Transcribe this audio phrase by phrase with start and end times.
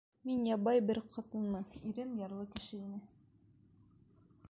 [0.27, 3.01] Мин ябай бер ҡатынмын, ирем ярлы кеше ине.